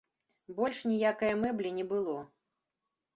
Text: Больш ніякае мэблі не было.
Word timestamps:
Больш 0.59 0.79
ніякае 0.91 1.29
мэблі 1.43 1.69
не 1.77 1.83
было. 1.91 2.17